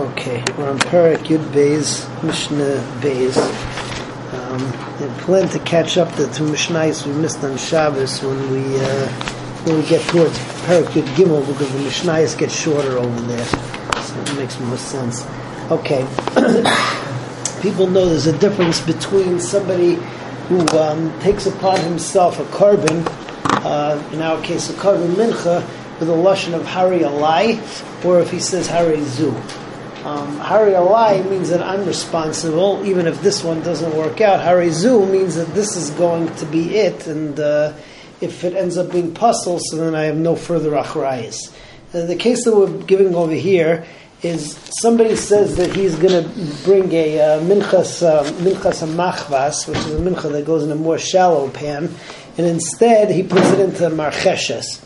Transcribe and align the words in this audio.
Okay, 0.00 0.42
we're 0.56 0.70
on 0.70 0.78
Parak 0.78 1.18
Yud 1.26 1.44
Beis, 1.52 2.08
Mishnah 2.24 2.82
Beis. 3.02 3.36
Um, 4.32 4.62
I 4.66 5.20
plan 5.20 5.50
to 5.50 5.58
catch 5.58 5.98
up 5.98 6.10
the 6.14 6.28
two 6.28 6.44
Mishnahs 6.44 7.06
we 7.06 7.12
missed 7.12 7.44
on 7.44 7.58
Shabbos 7.58 8.22
when 8.22 8.50
we 8.50 8.80
uh, 8.80 9.08
when 9.64 9.76
we 9.76 9.86
get 9.86 10.00
towards 10.08 10.38
Parak 10.64 10.86
Yud 10.94 11.04
Gimel 11.14 11.46
because 11.46 11.70
the 11.74 11.78
Mishnahs 11.80 12.38
get 12.38 12.50
shorter 12.50 12.96
over 12.96 13.20
there, 13.20 13.44
so 13.44 14.18
it 14.18 14.36
makes 14.36 14.58
more 14.60 14.78
sense. 14.78 15.26
Okay, 15.70 16.08
people 17.60 17.86
know 17.86 18.06
there's 18.06 18.26
a 18.26 18.38
difference 18.38 18.80
between 18.80 19.38
somebody 19.38 19.96
who 20.48 20.66
um, 20.78 21.20
takes 21.20 21.44
upon 21.44 21.78
himself 21.80 22.40
a 22.40 22.44
korban, 22.44 23.04
uh, 23.62 24.02
in 24.10 24.22
our 24.22 24.42
case 24.42 24.70
a 24.70 24.72
korban 24.72 25.12
mincha, 25.16 25.60
with 26.00 26.08
a 26.08 26.12
lashon 26.12 26.54
of 26.54 26.64
Hari 26.64 27.00
Alai, 27.00 27.60
or 28.06 28.20
if 28.20 28.30
he 28.30 28.40
says 28.40 28.68
Hari 28.68 29.02
Zu. 29.02 29.38
Um, 30.04 30.36
Hari 30.38 30.72
Alai 30.72 31.28
means 31.30 31.50
that 31.50 31.62
I'm 31.62 31.86
responsible, 31.86 32.84
even 32.84 33.06
if 33.06 33.22
this 33.22 33.44
one 33.44 33.60
doesn't 33.62 33.96
work 33.96 34.20
out. 34.20 34.40
Hari 34.40 34.70
Zu 34.70 35.06
means 35.06 35.36
that 35.36 35.54
this 35.54 35.76
is 35.76 35.90
going 35.90 36.34
to 36.36 36.46
be 36.46 36.74
it, 36.74 37.06
and 37.06 37.38
uh, 37.38 37.72
if 38.20 38.42
it 38.42 38.54
ends 38.54 38.76
up 38.76 38.90
being 38.90 39.14
pasul, 39.14 39.60
so 39.60 39.76
then 39.76 39.94
I 39.94 40.02
have 40.04 40.16
no 40.16 40.34
further 40.34 40.72
achrayas. 40.72 41.54
Uh, 41.94 42.06
the 42.06 42.16
case 42.16 42.44
that 42.44 42.56
we're 42.56 42.82
giving 42.82 43.14
over 43.14 43.32
here 43.32 43.86
is 44.22 44.58
somebody 44.80 45.14
says 45.14 45.56
that 45.58 45.76
he's 45.76 45.94
going 45.94 46.24
to 46.24 46.64
bring 46.64 46.90
a 46.90 47.20
uh, 47.20 47.40
minchas 47.40 48.02
uh, 48.02 48.24
machvas, 48.24 49.68
which 49.68 49.78
is 49.78 49.94
a 49.94 50.00
mincha 50.00 50.32
that 50.32 50.44
goes 50.44 50.64
in 50.64 50.72
a 50.72 50.74
more 50.74 50.98
shallow 50.98 51.48
pan, 51.48 51.94
and 52.36 52.46
instead 52.48 53.08
he 53.08 53.22
puts 53.22 53.48
it 53.52 53.60
into 53.60 53.84
marcheshes. 53.90 54.82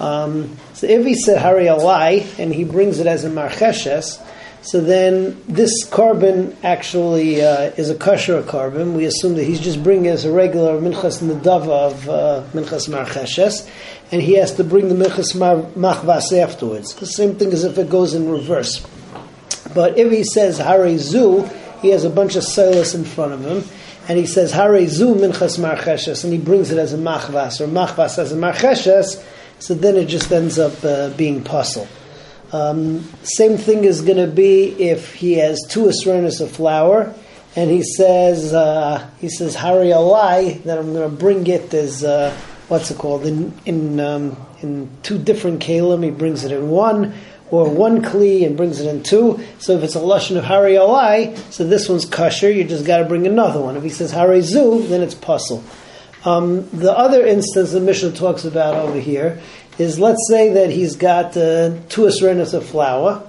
Um, 0.00 0.56
so 0.74 0.86
if 0.86 1.04
he 1.04 1.16
said 1.16 1.38
hari 1.38 1.64
alai 1.64 2.38
and 2.38 2.54
he 2.54 2.62
brings 2.62 3.00
it 3.00 3.08
as 3.08 3.24
a 3.24 3.30
marcheshes, 3.30 4.24
so 4.62 4.80
then 4.80 5.42
this 5.48 5.84
korban 5.86 6.54
actually 6.62 7.42
uh, 7.42 7.72
is 7.76 7.90
a 7.90 7.96
kosher 7.96 8.42
korban. 8.44 8.94
We 8.94 9.06
assume 9.06 9.34
that 9.34 9.42
he's 9.42 9.58
just 9.58 9.82
bringing 9.82 10.06
as 10.06 10.24
a 10.24 10.30
regular 10.32 10.80
minchas 10.80 11.20
nedava 11.20 11.90
of 11.90 12.08
uh, 12.08 12.44
minchas 12.52 12.88
marcheshes, 12.88 13.68
and 14.12 14.22
he 14.22 14.34
has 14.34 14.54
to 14.54 14.64
bring 14.64 14.88
the 14.88 14.94
minchas 14.94 15.34
machvas 15.74 16.32
afterwards. 16.40 16.94
The 16.94 17.06
same 17.06 17.34
thing 17.34 17.52
as 17.52 17.64
if 17.64 17.76
it 17.76 17.90
goes 17.90 18.14
in 18.14 18.30
reverse. 18.30 18.86
But 19.74 19.98
if 19.98 20.12
he 20.12 20.22
says 20.22 20.58
hare 20.58 20.96
zu, 20.96 21.42
he 21.80 21.88
has 21.88 22.04
a 22.04 22.10
bunch 22.10 22.36
of 22.36 22.44
silas 22.44 22.94
in 22.94 23.04
front 23.04 23.32
of 23.32 23.44
him, 23.44 23.64
and 24.08 24.16
he 24.16 24.26
says 24.26 24.52
hare 24.52 24.86
zu 24.86 25.16
minchas 25.16 25.58
marcheshes, 25.58 26.22
and 26.22 26.32
he 26.32 26.38
brings 26.38 26.70
it 26.70 26.78
as 26.78 26.92
a 26.92 26.98
machvas 26.98 27.60
or 27.60 27.66
machvas 27.66 28.16
as 28.16 28.30
a 28.30 28.36
marcheshes. 28.36 29.20
So 29.58 29.74
then 29.74 29.96
it 29.96 30.06
just 30.06 30.30
ends 30.30 30.60
up 30.60 30.84
uh, 30.84 31.10
being 31.10 31.42
pasul. 31.42 31.88
Um, 32.52 33.04
same 33.22 33.56
thing 33.56 33.84
is 33.84 34.02
going 34.02 34.18
to 34.18 34.26
be 34.26 34.64
if 34.78 35.14
he 35.14 35.34
has 35.34 35.58
two 35.70 35.84
asronis 35.84 36.40
of 36.40 36.50
flour, 36.50 37.14
and 37.56 37.70
he 37.70 37.82
says 37.82 38.52
uh, 38.52 39.08
he 39.20 39.28
says 39.30 39.54
Hari 39.54 39.88
alai 39.88 40.62
that 40.64 40.78
I'm 40.78 40.92
going 40.92 41.10
to 41.10 41.16
bring 41.16 41.46
it 41.46 41.72
as 41.72 42.04
uh, 42.04 42.36
what's 42.68 42.90
it 42.90 42.98
called 42.98 43.24
in 43.24 43.54
in 43.64 44.00
um, 44.00 44.36
in 44.60 44.90
two 45.02 45.18
different 45.18 45.62
kalim. 45.62 46.04
He 46.04 46.10
brings 46.10 46.44
it 46.44 46.52
in 46.52 46.68
one 46.68 47.14
or 47.50 47.68
one 47.68 48.02
kli 48.02 48.46
and 48.46 48.56
brings 48.56 48.80
it 48.80 48.88
in 48.88 49.02
two. 49.02 49.40
So 49.58 49.76
if 49.76 49.82
it's 49.84 49.94
a 49.94 50.00
lashon 50.00 50.36
of 50.36 50.44
Hari 50.44 51.36
so 51.50 51.64
this 51.64 51.88
one's 51.88 52.06
kosher. 52.06 52.50
You 52.50 52.64
just 52.64 52.86
got 52.86 52.98
to 52.98 53.04
bring 53.04 53.26
another 53.26 53.60
one. 53.60 53.76
If 53.76 53.82
he 53.82 53.90
says 53.90 54.10
Hari 54.10 54.40
zu, 54.40 54.82
then 54.88 55.02
it's 55.02 55.14
pasul. 55.14 55.62
Um, 56.24 56.68
the 56.70 56.96
other 56.96 57.26
instance 57.26 57.72
the 57.72 57.80
Mishnah 57.80 58.12
talks 58.12 58.44
about 58.44 58.76
over 58.76 58.98
here 58.98 59.40
is 59.78 59.98
let's 59.98 60.28
say 60.28 60.52
that 60.54 60.70
he's 60.70 60.96
got 60.96 61.36
uh, 61.36 61.74
two 61.88 62.02
asrenas 62.02 62.54
of 62.54 62.66
flour, 62.66 63.22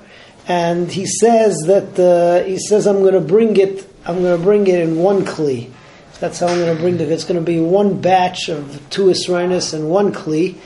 and 0.47 0.91
he 0.91 1.05
says 1.05 1.57
that 1.67 1.97
uh, 1.99 2.45
he 2.45 2.57
says 2.57 2.85
I'm 2.85 3.01
going 3.01 3.13
to 3.13 3.21
bring 3.21 3.57
it. 3.57 3.87
I'm 4.05 4.21
going 4.21 4.37
to 4.37 4.43
bring 4.43 4.67
it 4.67 4.79
in 4.79 4.97
one 4.97 5.25
kli. 5.25 5.71
That's 6.19 6.39
how 6.39 6.47
I'm 6.47 6.59
going 6.59 6.75
to 6.75 6.81
bring 6.81 6.95
it. 6.95 7.09
It's 7.09 7.23
going 7.23 7.39
to 7.39 7.45
be 7.45 7.59
one 7.59 8.01
batch 8.01 8.49
of 8.49 8.81
two 8.89 9.05
asrenas 9.05 9.73
and 9.73 9.89
one 9.89 10.13
kli, 10.13 10.57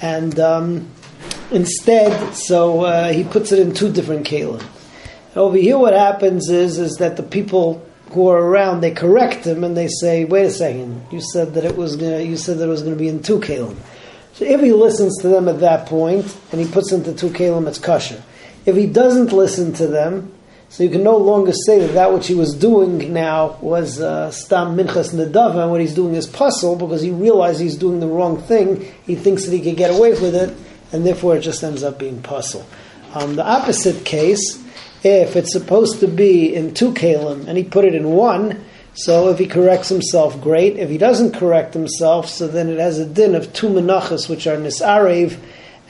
and 0.00 0.38
um, 0.38 0.88
instead, 1.50 2.34
so 2.34 2.82
uh, 2.82 3.12
he 3.12 3.24
puts 3.24 3.52
it 3.52 3.58
in 3.58 3.74
two 3.74 3.90
different 3.90 4.26
kalim. 4.26 4.64
Over 5.36 5.56
here, 5.56 5.78
what 5.78 5.94
happens 5.94 6.48
is 6.48 6.78
is 6.78 6.96
that 6.96 7.16
the 7.16 7.24
people 7.24 7.84
who 8.12 8.28
are 8.28 8.40
around 8.40 8.80
they 8.80 8.92
correct 8.92 9.44
him 9.44 9.64
and 9.64 9.76
they 9.76 9.88
say, 9.88 10.24
"Wait 10.24 10.44
a 10.44 10.50
second, 10.50 11.04
you 11.10 11.20
said 11.20 11.54
that 11.54 11.64
it 11.64 11.76
was 11.76 11.96
gonna, 11.96 12.20
you 12.20 12.36
said 12.36 12.58
that 12.58 12.64
it 12.66 12.68
was 12.68 12.82
going 12.82 12.94
to 12.94 12.98
be 12.98 13.08
in 13.08 13.20
two 13.20 13.40
kalim." 13.40 13.76
So 14.34 14.44
if 14.44 14.60
he 14.60 14.72
listens 14.72 15.16
to 15.22 15.28
them 15.28 15.48
at 15.48 15.60
that 15.60 15.86
point 15.86 16.36
and 16.50 16.60
he 16.60 16.66
puts 16.66 16.90
into 16.90 17.14
two 17.14 17.30
kalim, 17.30 17.68
it's 17.68 17.78
kosher. 17.78 18.22
If 18.66 18.74
he 18.74 18.86
doesn't 18.86 19.32
listen 19.32 19.72
to 19.74 19.86
them, 19.86 20.32
so 20.68 20.82
you 20.82 20.90
can 20.90 21.04
no 21.04 21.16
longer 21.16 21.52
say 21.52 21.78
that 21.78 21.92
that 21.92 22.12
which 22.12 22.26
he 22.26 22.34
was 22.34 22.52
doing 22.52 23.12
now 23.12 23.58
was 23.60 24.00
uh, 24.00 24.32
stam 24.32 24.76
minchas 24.76 25.14
nedava, 25.14 25.62
and 25.62 25.70
what 25.70 25.80
he's 25.80 25.94
doing 25.94 26.16
is 26.16 26.26
pasul 26.26 26.74
because 26.74 27.00
he 27.00 27.12
realized 27.12 27.60
he's 27.60 27.76
doing 27.76 28.00
the 28.00 28.08
wrong 28.08 28.42
thing. 28.42 28.92
He 29.06 29.14
thinks 29.14 29.44
that 29.44 29.52
he 29.52 29.60
could 29.60 29.76
get 29.76 29.96
away 29.96 30.10
with 30.10 30.34
it, 30.34 30.52
and 30.92 31.06
therefore 31.06 31.36
it 31.36 31.42
just 31.42 31.62
ends 31.62 31.84
up 31.84 32.00
being 32.00 32.20
pasul. 32.20 32.66
Um, 33.14 33.36
the 33.36 33.46
opposite 33.46 34.04
case, 34.04 34.60
if 35.04 35.36
it's 35.36 35.52
supposed 35.52 36.00
to 36.00 36.08
be 36.08 36.52
in 36.52 36.74
two 36.74 36.92
kalim 36.92 37.46
and 37.46 37.56
he 37.56 37.62
put 37.62 37.84
it 37.84 37.94
in 37.94 38.10
one, 38.10 38.64
so 38.94 39.28
if 39.28 39.38
he 39.38 39.46
corrects 39.46 39.88
himself, 39.88 40.40
great. 40.40 40.76
If 40.76 40.88
he 40.88 40.98
doesn't 40.98 41.32
correct 41.32 41.74
himself, 41.74 42.28
so 42.28 42.46
then 42.46 42.68
it 42.68 42.78
has 42.78 42.98
a 42.98 43.06
din 43.06 43.34
of 43.34 43.52
two 43.52 43.68
menachas, 43.68 44.28
which 44.28 44.46
are 44.46 44.56
nisarev, 44.56 45.38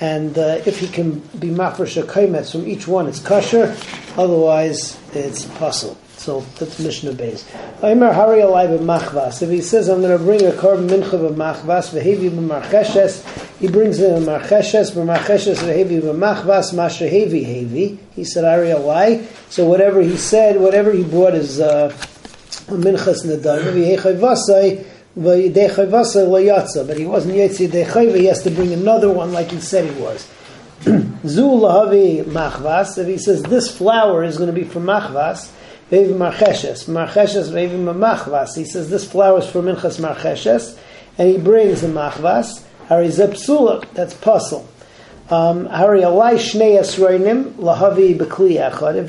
and 0.01 0.37
uh, 0.39 0.61
if 0.67 0.81
he 0.81 0.89
can 0.89 1.21
be 1.39 1.49
mafresh 1.49 2.03
kaimetz 2.05 2.53
from 2.53 2.67
each 2.67 2.89
one, 2.89 3.07
it's 3.07 3.21
kosher. 3.21 3.77
Otherwise, 4.17 4.99
it's 5.13 5.45
pasul. 5.45 5.97
So 6.17 6.41
that's 6.59 6.79
Mishnah 6.79 7.13
Beis. 7.13 7.45
Hari 7.81 8.01
machvas. 8.01 9.43
If 9.43 9.51
he 9.51 9.61
says, 9.61 9.89
I'm 9.89 10.01
going 10.01 10.17
to 10.17 10.25
bring 10.25 10.43
a 10.47 10.53
korban 10.53 10.89
mincha 10.89 11.11
b'machvas, 11.11 11.91
v'hevi 11.93 12.31
b'marcheshes, 12.31 13.59
he 13.59 13.69
brings 13.69 14.01
in 14.01 14.23
a 14.23 14.27
marcheshes, 14.27 14.93
b'marcheshes 14.93 15.57
v'hevi 15.57 16.01
b'machvas, 16.01 16.75
masha 16.75 17.05
hevi 17.05 17.45
hevi. 17.45 17.99
He 18.15 18.25
said, 18.25 18.45
Hari 18.45 18.69
alai. 18.69 19.27
So 19.51 19.67
whatever 19.67 20.01
he 20.01 20.17
said, 20.17 20.59
whatever 20.59 20.91
he 20.93 21.05
brought 21.05 21.35
is... 21.35 21.61
Uh, 21.61 21.95
minchas 22.69 23.25
nedar. 23.25 23.65
But 26.87 26.97
he 26.99 27.07
wasn't 27.07 27.35
yetzi 27.35 27.69
dechayva. 27.69 28.17
He 28.17 28.25
has 28.27 28.43
to 28.43 28.51
bring 28.51 28.73
another 28.73 29.13
one, 29.13 29.33
like 29.33 29.51
he 29.51 29.61
said 29.61 29.91
he 29.93 30.01
was. 30.01 30.29
Zu 30.85 31.43
lahavi 31.43 32.25
machvas. 32.25 32.99
If 32.99 33.07
he 33.07 33.19
says 33.19 33.43
this 33.45 33.77
flour 33.77 34.25
is 34.25 34.37
going 34.39 34.49
to 34.49 34.53
be 34.53 34.65
for 34.65 34.81
machvas, 34.81 35.53
vevi 35.91 36.13
marcheshes, 36.13 36.89
marcheshes 36.89 37.51
vevi 37.51 37.79
machvas. 37.79 38.57
He 38.57 38.65
says 38.65 38.91
this 38.91 39.09
flour 39.09 39.39
is 39.39 39.47
for 39.47 39.63
minchas 39.63 40.01
marcheshes, 40.01 40.77
and 41.17 41.29
he 41.31 41.39
brings 41.39 41.83
the 41.83 41.89
machvas. 41.89 42.65
Harizepsula. 42.89 43.87
That's 43.95 44.15
pasul. 44.15 44.67
Um. 45.31 45.69
If 45.71 46.99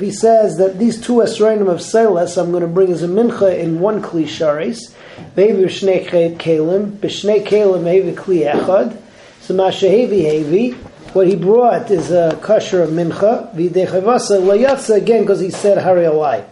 he 0.00 0.10
says 0.10 0.56
that 0.56 0.78
these 0.78 0.98
two 1.00 1.16
esroinim 1.16 1.68
of 1.68 1.80
Seles 1.80 2.42
I'm 2.42 2.50
going 2.50 2.62
to 2.62 2.68
bring 2.68 2.90
as 2.90 3.02
a 3.02 3.06
mincha 3.06 3.58
in 3.58 3.80
one 3.80 4.00
kli 4.00 4.24
sharis, 4.24 4.94
maybe 5.36 5.64
b'shnei 5.64 6.38
kalim, 6.38 6.92
b'shnei 6.92 7.46
kalim 7.46 7.82
maybe 7.82 8.12
kli 8.12 8.50
echad. 8.50 8.96
So 9.42 9.54
mashahevi 9.54 10.22
hevi. 10.22 10.74
What 11.12 11.28
he 11.28 11.36
brought 11.36 11.90
is 11.90 12.10
a 12.10 12.38
kosher 12.42 12.82
of 12.82 12.90
mincha. 12.90 13.54
V'dechavasa 13.54 14.40
layatza 14.40 14.96
again 14.96 15.20
because 15.20 15.40
he 15.40 15.50
said 15.50 15.76
Hari 15.76 16.04
alai. 16.04 16.46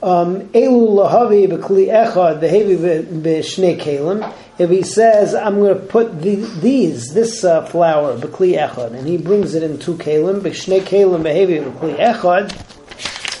Um, 0.00 0.42
Elu 0.48 0.88
lahavi 0.90 1.48
bekli 1.48 1.88
echad 1.88 2.40
v'hevi 2.40 3.04
b'shnei 3.22 3.80
kalim 3.80 4.32
if 4.58 4.70
he 4.70 4.82
says, 4.82 5.34
I'm 5.36 5.60
going 5.60 5.78
to 5.78 5.86
put 5.86 6.20
the, 6.20 6.34
these, 6.34 7.14
this 7.14 7.44
uh, 7.44 7.64
flour, 7.66 8.18
Bekli 8.18 8.58
Echad, 8.58 8.92
and 8.92 9.06
he 9.06 9.16
brings 9.16 9.54
it 9.54 9.62
in 9.62 9.78
two 9.78 9.94
Kalim, 9.94 10.40
B'shnei 10.40 10.80
Kalim 10.80 11.22
Behavi 11.22 11.62
Bekli 11.62 11.96
Echad, 11.96 12.50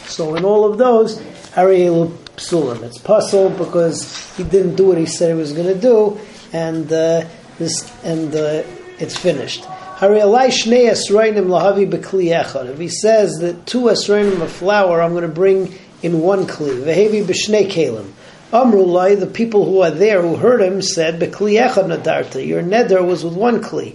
so 0.08 0.36
in 0.36 0.44
all 0.44 0.64
of 0.64 0.78
those, 0.78 1.20
Ariel 1.56 2.06
Psulim. 2.36 2.84
It's 2.84 2.98
pasul 2.98 3.50
because 3.50 4.36
he 4.36 4.44
didn't 4.44 4.76
do 4.76 4.86
what 4.86 4.98
he 4.98 5.06
said 5.06 5.30
he 5.30 5.34
was 5.34 5.52
going 5.52 5.66
to 5.66 5.80
do, 5.80 6.20
and 6.52 6.86
uh, 6.92 7.26
this 7.58 7.92
and 8.04 8.32
uh, 8.32 8.62
it's 9.00 9.16
finished. 9.16 9.66
If 10.00 10.12
he 12.78 12.88
says 12.88 13.38
that 13.38 13.66
two 13.66 13.80
esrainim 13.80 14.40
of 14.40 14.52
flour 14.52 15.02
I'm 15.02 15.10
going 15.10 15.22
to 15.22 15.28
bring 15.28 15.76
in 16.02 16.20
one 16.20 16.46
kli, 16.46 16.82
vehevi 16.82 17.24
b'shnei 17.24 17.70
kalim. 17.70 18.12
Amrulai, 18.52 19.18
the 19.18 19.26
people 19.26 19.66
who 19.66 19.82
are 19.82 19.90
there 19.90 20.22
who 20.22 20.36
heard 20.36 20.62
him 20.62 20.80
said, 20.80 21.20
Bekli 21.20 21.58
nadarta, 21.58 22.46
your 22.46 22.62
neder 22.62 23.06
was 23.06 23.22
with 23.22 23.34
one 23.34 23.60
kli. 23.60 23.94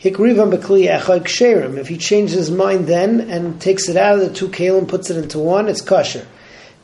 Hikrivam 0.00 0.56
bekli 0.56 0.88
ksherim. 0.88 1.78
If 1.78 1.88
he 1.88 1.98
changes 1.98 2.36
his 2.36 2.50
mind 2.52 2.86
then 2.86 3.20
and 3.22 3.60
takes 3.60 3.88
it 3.88 3.96
out 3.96 4.14
of 4.14 4.20
the 4.20 4.32
two 4.32 4.48
kelim, 4.48 4.86
puts 4.86 5.10
it 5.10 5.16
into 5.16 5.40
one, 5.40 5.68
it's 5.68 5.80
kosher. 5.80 6.26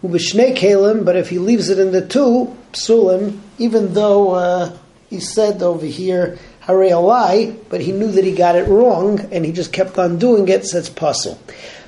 Ubishnei 0.03 0.57
kalim, 0.57 1.05
but 1.05 1.15
if 1.15 1.29
he 1.29 1.39
leaves 1.39 1.69
it 1.69 1.79
in 1.79 1.93
the 1.93 2.05
two, 2.05 2.57
psulim, 2.73 3.39
even 3.59 3.95
though 3.95 4.33
uh, 4.33 4.77
he 5.09 5.21
said 5.21 5.63
over 5.63 5.87
here, 5.87 6.37
hare 6.61 6.77
alai, 6.77 7.57
but 7.69 7.81
he 7.81 7.93
knew 7.93 8.11
that 8.11 8.25
he 8.25 8.35
got 8.35 8.57
it 8.57 8.67
wrong, 8.67 9.21
and 9.31 9.45
he 9.45 9.53
just 9.53 9.73
kept 9.73 9.99
on 9.99 10.19
doing 10.19 10.49
it, 10.49 10.67
so 10.67 10.79
it's 10.79 10.91
pasul. 10.91 11.39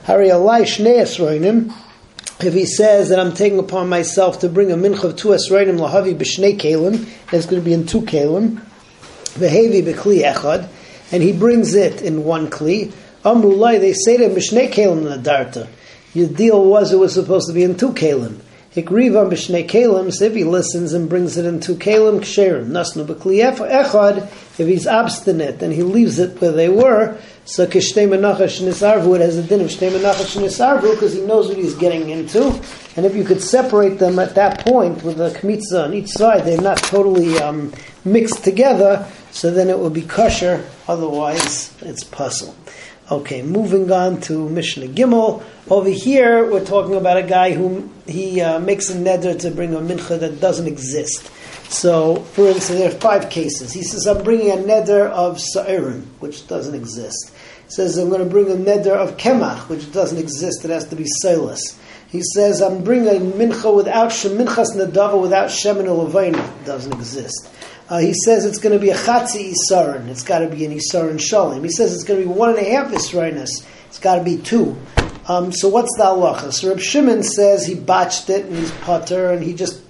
Hari 0.04 0.28
alai 0.28 0.62
shnei 0.62 1.00
esroinim. 1.00 1.74
If 2.38 2.52
he 2.52 2.66
says 2.66 3.08
that 3.08 3.18
I'm 3.18 3.32
taking 3.32 3.58
upon 3.58 3.88
myself 3.88 4.40
to 4.40 4.48
bring 4.50 4.70
a 4.70 4.76
mincha 4.76 5.04
of 5.04 5.16
two 5.16 5.28
esroinim 5.28 5.78
lahavi 5.78 6.14
b'shnei 6.14 6.58
kalim, 6.58 7.08
it's 7.32 7.46
going 7.46 7.62
to 7.62 7.64
be 7.64 7.72
in 7.72 7.86
two 7.86 8.02
kalim. 8.02 8.60
Vehevi 9.38 9.82
b'kli 9.82 10.22
echad, 10.22 10.68
and 11.12 11.22
he 11.22 11.32
brings 11.32 11.74
it 11.74 12.02
in 12.02 12.24
one 12.24 12.48
kli. 12.48 12.92
Amrulai, 13.24 13.80
they 13.80 13.94
say 13.94 14.18
to 14.18 14.24
him, 14.24 14.32
b'shnei 14.32 14.70
kalim 14.70 15.04
nadarta. 15.04 15.66
Your 16.12 16.28
deal 16.28 16.62
was 16.62 16.92
it 16.92 16.98
was 16.98 17.14
supposed 17.14 17.48
to 17.48 17.54
be 17.54 17.64
in 17.64 17.76
two 17.76 17.92
kalim. 17.92 18.38
Hikriva 18.76 19.26
b'shnei 19.26 20.20
if 20.20 20.34
he 20.34 20.44
listens 20.44 20.92
and 20.92 21.08
brings 21.08 21.38
it 21.38 21.46
into 21.46 21.76
kalim, 21.76 22.20
ksherim. 22.20 22.66
Nasnu 22.66 23.06
b'kli 23.06 23.42
echad, 23.42 24.18
if 24.60 24.68
he's 24.68 24.86
obstinate 24.86 25.62
and 25.62 25.72
he 25.72 25.82
leaves 25.82 26.18
it 26.18 26.38
where 26.42 26.52
they 26.52 26.68
were, 26.68 27.18
so 27.46 27.66
kishtei 27.66 28.06
menachash 28.06 28.60
nisarvu, 28.60 29.14
it 29.14 29.22
has 29.22 29.38
a 29.38 29.42
din 29.42 29.62
of 29.62 29.68
shtei 29.68 29.90
menachash 29.90 30.36
nisarvu, 30.36 30.90
because 30.92 31.14
he 31.14 31.22
knows 31.22 31.48
what 31.48 31.56
he's 31.56 31.74
getting 31.76 32.10
into. 32.10 32.48
And 32.96 33.06
if 33.06 33.16
you 33.16 33.24
could 33.24 33.40
separate 33.40 33.98
them 33.98 34.18
at 34.18 34.34
that 34.34 34.60
point 34.60 35.02
with 35.02 35.22
a 35.22 35.30
kmitza 35.30 35.84
on 35.84 35.94
each 35.94 36.10
side, 36.10 36.44
they're 36.44 36.60
not 36.60 36.76
totally 36.76 37.38
um, 37.38 37.72
mixed 38.04 38.44
together, 38.44 39.10
so 39.30 39.50
then 39.50 39.70
it 39.70 39.78
would 39.78 39.94
be 39.94 40.02
kosher, 40.02 40.62
otherwise 40.86 41.74
it's 41.80 42.04
pasul. 42.04 42.54
Okay, 43.08 43.40
moving 43.40 43.92
on 43.92 44.20
to 44.22 44.48
Mishnah 44.48 44.88
Gimel. 44.88 45.40
Over 45.70 45.90
here, 45.90 46.50
we're 46.50 46.64
talking 46.64 46.96
about 46.96 47.16
a 47.16 47.22
guy 47.22 47.52
who 47.52 47.88
he 48.04 48.40
uh, 48.40 48.58
makes 48.58 48.90
a 48.90 48.94
neder 48.94 49.38
to 49.42 49.52
bring 49.52 49.74
a 49.74 49.78
mincha 49.78 50.18
that 50.18 50.40
doesn't 50.40 50.66
exist. 50.66 51.30
So, 51.70 52.16
for 52.16 52.48
instance, 52.48 52.80
there 52.80 52.88
are 52.88 52.98
five 52.98 53.30
cases. 53.30 53.72
He 53.72 53.84
says, 53.84 54.08
I'm 54.08 54.24
bringing 54.24 54.50
a 54.50 54.56
neder 54.56 55.08
of 55.08 55.38
sa'irim, 55.38 56.02
which 56.18 56.48
doesn't 56.48 56.74
exist. 56.74 57.32
He 57.66 57.70
says, 57.70 57.96
I'm 57.96 58.08
going 58.08 58.24
to 58.24 58.28
bring 58.28 58.50
a 58.50 58.56
neder 58.56 58.96
of 58.96 59.16
kemach, 59.16 59.68
which 59.68 59.92
doesn't 59.92 60.18
exist. 60.18 60.64
It 60.64 60.72
has 60.72 60.88
to 60.88 60.96
be 60.96 61.06
silas. 61.06 61.78
He 62.08 62.22
says, 62.34 62.60
I'm 62.60 62.82
bringing 62.82 63.06
a 63.06 63.20
mincha 63.20 63.72
without 63.72 64.10
shem, 64.10 64.32
minchas 64.32 64.74
nadava 64.74 65.22
without 65.22 65.52
shem 65.52 65.78
and 65.78 65.86
It 65.88 66.64
doesn't 66.64 66.92
exist. 66.92 67.50
Uh, 67.88 67.98
he 67.98 68.12
says 68.12 68.44
it's 68.44 68.58
going 68.58 68.72
to 68.72 68.80
be 68.80 68.90
a 68.90 68.96
chatzi 68.96 69.52
isarin. 69.52 70.08
It's 70.08 70.24
got 70.24 70.40
to 70.40 70.48
be 70.48 70.64
an 70.64 70.72
isarin 70.72 71.18
shalim. 71.18 71.62
He 71.62 71.70
says 71.70 71.94
it's 71.94 72.02
going 72.02 72.20
to 72.20 72.26
be 72.26 72.32
one 72.32 72.50
and 72.50 72.58
a 72.58 72.64
half 72.64 72.90
israinis. 72.90 73.64
It's 73.86 74.00
got 74.00 74.16
to 74.16 74.24
be 74.24 74.38
two. 74.38 74.76
Um, 75.28 75.52
so 75.52 75.68
what's 75.68 75.96
the 75.96 76.04
halacha? 76.04 76.52
So 76.52 76.68
Reb 76.68 76.80
Shimon 76.80 77.22
says 77.22 77.64
he 77.64 77.76
botched 77.76 78.28
it 78.28 78.46
and 78.46 78.56
he's 78.56 78.72
putter 78.72 79.30
and 79.30 79.42
he 79.42 79.54
just 79.54 79.82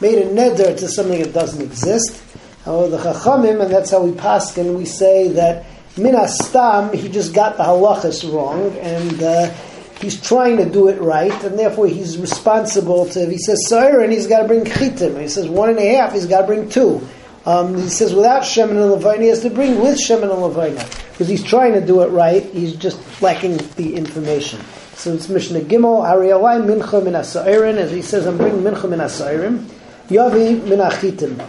made 0.00 0.18
a 0.18 0.26
neder 0.26 0.76
to 0.76 0.88
something 0.88 1.20
that 1.20 1.32
doesn't 1.32 1.60
exist. 1.60 2.22
However, 2.64 2.96
the 2.96 2.98
chachamim, 2.98 3.60
and 3.60 3.72
that's 3.72 3.90
how 3.90 4.02
we 4.02 4.12
paskin, 4.12 4.76
we 4.76 4.84
say 4.84 5.28
that 5.32 5.66
minastam 5.96 6.94
he 6.94 7.08
just 7.08 7.34
got 7.34 7.56
the 7.56 7.64
halachas 7.64 8.32
wrong 8.32 8.76
and. 8.78 9.22
Uh, 9.22 9.52
he's 10.00 10.20
trying 10.20 10.56
to 10.56 10.68
do 10.68 10.88
it 10.88 11.00
right, 11.00 11.44
and 11.44 11.56
therefore 11.56 11.86
he's 11.86 12.18
responsible 12.18 13.06
to. 13.06 13.20
If 13.22 13.30
he 13.30 13.38
says 13.38 13.70
and 13.70 14.12
he's 14.12 14.26
got 14.26 14.42
to 14.42 14.48
bring 14.48 14.64
chitim. 14.64 15.20
He 15.20 15.28
says 15.28 15.48
one 15.48 15.70
and 15.70 15.78
a 15.78 15.94
half, 15.94 16.12
he's 16.12 16.26
got 16.26 16.40
to 16.40 16.46
bring 16.48 16.68
two. 16.68 17.06
Um, 17.44 17.74
he 17.76 17.88
says 17.88 18.14
without 18.14 18.42
Shemin 18.42 18.70
and 18.70 19.02
Levina, 19.02 19.22
he 19.22 19.28
has 19.28 19.40
to 19.40 19.50
bring 19.50 19.80
with 19.80 19.98
Shemin 19.98 20.30
and 20.30 20.42
Levina. 20.42 20.86
Because 21.10 21.28
he's 21.28 21.42
trying 21.42 21.72
to 21.72 21.84
do 21.84 22.02
it 22.02 22.08
right, 22.08 22.44
he's 22.44 22.76
just 22.76 22.98
lacking 23.20 23.56
the 23.76 23.94
information. 23.96 24.60
So 24.94 25.12
it's 25.12 25.28
Mishnah 25.28 25.60
Gimel, 25.60 26.04
Arielai 26.04 26.64
Mincha 26.64 27.02
min 27.02 27.14
Asairin, 27.14 27.76
as 27.76 27.90
he 27.90 28.02
says, 28.02 28.26
I'm 28.26 28.36
bringing 28.36 28.60
Mincha 28.60 28.88
min 28.88 29.00
Asairim. 29.00 29.64
Yavi 30.08 30.62
min 30.64 30.78
Achitim. 30.78 31.44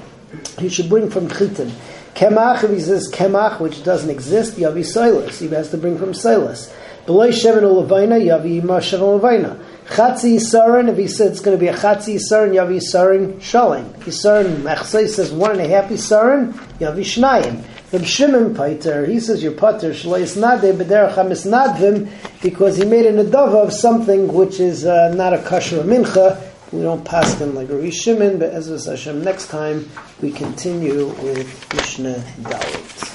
He 0.60 0.70
should 0.70 0.90
bring 0.90 1.12
from 1.12 1.28
Chitim. 1.28 1.72
Kemach, 2.16 2.64
if 2.64 2.72
he 2.72 2.80
says 2.80 3.12
Kemach, 3.12 3.60
which 3.60 3.84
doesn't 3.84 4.10
exist, 4.10 4.56
Yavi 4.58 4.86
Silas. 4.86 5.40
He 5.40 5.48
has 5.50 5.72
to 5.72 5.78
bring 5.78 5.98
from 5.98 6.14
Silas. 6.14 6.74
Below 7.06 7.30
Shemin 7.30 7.62
Levina, 7.62 8.16
Yavi 8.16 8.62
Mashav 8.62 9.02
and 9.02 9.22
Levina. 9.22 9.60
Chatzi 9.88 10.36
Yisarin, 10.36 10.90
if 10.90 10.98
he 10.98 11.08
said 11.08 11.32
it's 11.32 11.42
going 11.42 11.58
to 11.58 11.60
be 11.60 11.68
a 11.68 11.76
Chatzi 11.76 12.16
Yisarin, 12.16 12.54
Yavi 12.54 12.78
Yisarin 12.78 13.36
Shalim. 13.38 13.86
Yisarin 14.04 14.58
Mechse 14.58 15.10
says 15.10 15.32
one 15.32 15.52
and 15.52 15.62
a 15.62 15.68
half 15.68 15.90
Yisarin, 15.90 16.54
Yavi 16.80 17.02
Shnayim. 17.02 17.64
Reb 17.94 18.06
Shimon 18.06 18.56
Paiter, 18.56 19.08
he 19.08 19.20
says 19.20 19.44
you're 19.44 19.52
Pater, 19.52 19.92
Shleis 19.92 20.36
Nade, 20.36 20.74
Bederach 20.76 21.14
HaMisnadvim, 21.14 22.10
because 22.42 22.76
he 22.76 22.86
made 22.86 23.06
a 23.06 23.14
Nadava 23.14 23.66
of 23.66 23.72
something 23.72 24.34
which 24.34 24.60
is 24.60 24.84
uh, 24.84 25.14
not 25.14 25.34
a 25.34 25.38
Kasher 25.38 25.84
Mincha. 25.84 26.42
We 26.74 26.82
don't 26.82 27.06
pass 27.06 27.36
them 27.36 27.54
like 27.54 27.70
Rabbi 27.70 27.92
Shimon, 27.92 28.40
but 28.40 28.50
as 28.50 28.86
Hashem, 28.88 29.24
next 29.24 29.50
time 29.50 29.88
we 30.24 30.32
continue 30.32 31.06
with 31.06 31.72
Mishnah 31.76 32.16
Dalit. 32.42 33.13